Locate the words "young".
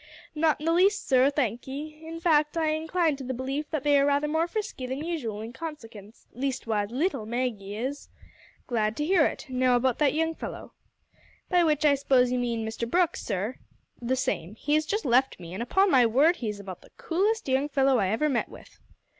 10.15-10.33, 17.47-17.69